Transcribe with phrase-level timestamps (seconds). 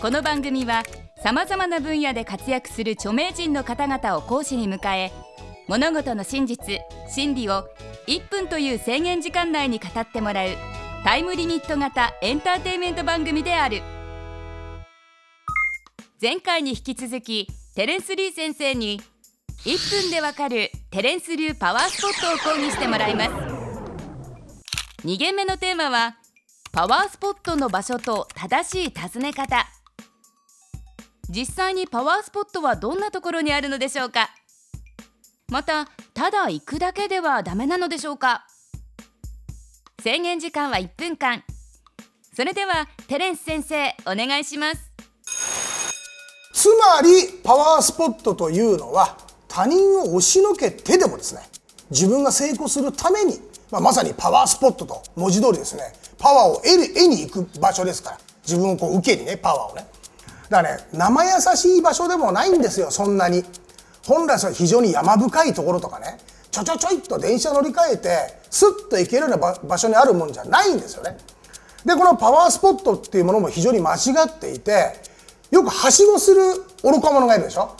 [0.00, 0.84] この番組は
[1.24, 5.10] さまざまな分野で活躍する著名人の方々を講師に迎え
[5.66, 6.78] 物事の真実
[7.08, 7.64] 真理を
[8.06, 10.50] 1分という制限時間内に語ってもらう
[11.02, 13.82] タイムリミット型エンターテインメント番組である。
[16.22, 19.00] 前回に引き続きテレンス・リー先生に
[19.64, 23.30] 1分でわかるテレンス流パワースポットを講義してもらいます。
[25.04, 26.16] 2限目のテーマは
[26.70, 29.66] パワースポットの場所と正しい尋ね方。
[31.30, 34.30] 実際にパワースポットはどんなところにあるのでしょうか？
[35.50, 38.46] またただ行くだけではダメなのでしょうか？
[40.02, 41.44] 制限時間は1分間。
[42.34, 44.90] それではテレンス先生お願いします。
[46.54, 49.18] つまりパワースポットというのは
[49.48, 51.42] 他人を押しのけてでもですね
[51.90, 53.38] 自分が成功するために、
[53.70, 55.82] まあ、まさにパワースポットと文字通りですね
[56.18, 59.86] パワーを得る得に行く場所ですから自分をこう受けにねパワーをね。
[60.48, 63.44] だからね生優しい場所でもないんですよそんなに。
[64.06, 66.18] 本来は非常に山深いところとかね
[66.50, 68.08] ちょちょちょいっと電車乗り換えて
[68.50, 71.18] スッと行けるような場所にあるもんじゃないんですよね。
[71.84, 74.94] でこのパワースポットっていうものも非常に間違っていて
[75.50, 76.40] よくはしごする
[76.82, 77.76] 愚か者がいるでしょ。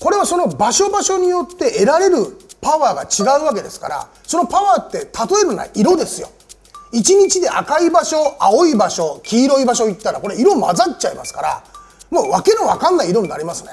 [0.00, 2.16] これはその場所場所によって得られる
[2.60, 6.28] パワーが違うわけですからそのパワーって例えるのは色ですよ。
[6.92, 11.64] 一日で赤い場所青い場所黄色い場所行ったらこれ色混ざっちゃいますから
[12.10, 13.70] もう訳のわかんない色になりますね。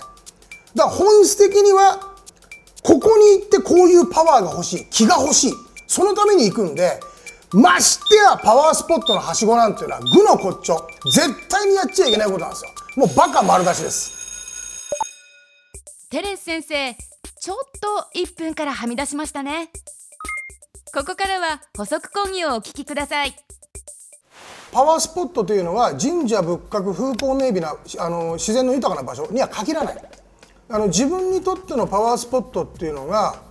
[0.76, 2.00] だから本質的には
[2.84, 5.54] ここに行ってこういうパワーが欲しい気が欲しい
[5.88, 7.00] そのために行くんで
[7.54, 12.72] ましてやパワースポットのはしごなんていうのは愚の骨頂絶対にやっちゃいけないことなんですよ。
[12.96, 14.90] もうバカ丸出しです。
[16.10, 16.96] テレンス先生
[17.40, 19.70] ちょっと1分からはみ出しましたね。
[20.94, 23.36] ここからは補足講義をお聞きください。
[24.72, 29.98] パワースポットというのは神社仏閣風光明媚なあの自然の豊かな場所には限らない。
[30.70, 33.44] あの自分にとってのパワースポットっていうのが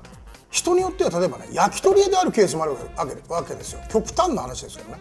[0.51, 2.77] 人によっては例えばね焼き鳥屋であるケースもある
[3.29, 3.81] わけですよ。
[3.91, 4.95] 極端な話ですよね。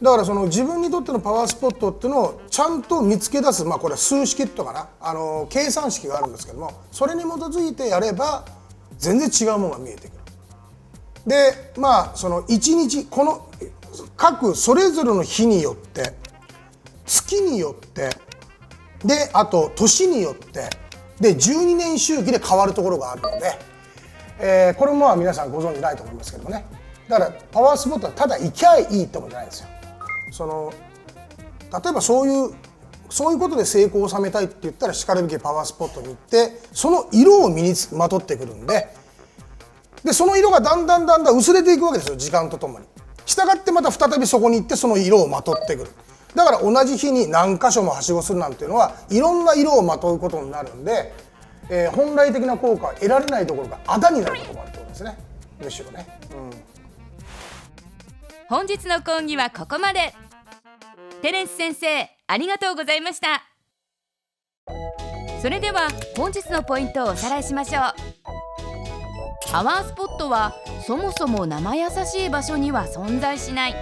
[0.00, 8.46] だからその自分にとってのパワースポットっていうのをちゃんと見つけ出すまあこれは数式とかなあの計算式があるんですけどもそれに基づいてやれば
[8.96, 10.20] 全然違うものが見えてくる。
[11.26, 13.46] でまあその1日この
[14.16, 16.14] 各それぞれの日によって
[17.06, 18.10] 月によって
[19.04, 20.68] であと年によって
[21.20, 23.52] で12年周期で変わるところがあるので、
[24.38, 26.64] えー、これも皆さんご存知ないと思いますけどもね
[27.08, 29.68] だからパワースポットはただ行きゃいいってことじゃないんですよ。
[30.30, 30.72] その
[31.72, 32.54] 例えばそういう
[33.10, 38.94] そういうことで成功を収めたいって言ったらしかるべきパワースポットに行ってその色を身にまとってくるんで
[40.04, 42.86] でその色がだんだんだんだん薄れていくわけですよ時間とともに。
[43.30, 45.90] したがってまた再びそこに行ってその色をまとってくる。
[46.34, 51.12] だから同じ日に何箇所もはしごするなんていうのはいろんな色をまとうことになるんで、
[51.68, 55.16] えー、本来的な効果は得られないところがあだになることもあるってことですね。
[55.62, 56.06] むしろね。
[56.32, 56.50] うん。
[58.48, 60.12] 本日の講義はここまで。
[61.22, 63.42] テレンス先生ありがとうございました。
[65.40, 68.39] それでは本日のポイントをおさらいしましょう
[69.48, 70.54] パワースポットは
[70.86, 73.74] そもそも生優しい場所には存在しない。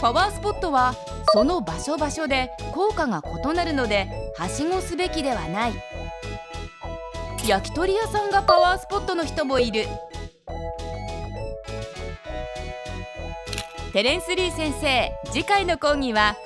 [0.00, 0.94] パワースポットは
[1.32, 5.74] その場所場所で効果が異なるのではしごすべきではない。
[7.46, 9.86] 焼き鳥屋さんがパワースポットの人もいる。
[13.92, 16.36] テレンス・リー先生次回の講義は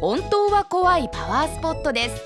[0.00, 2.22] 本当は怖いパワースポットです。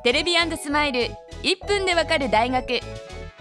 [0.04, 1.00] テレビスマイル
[1.44, 2.82] 1分でわかる大学。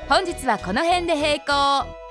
[0.08, 2.03] 本日はこの辺で閉校。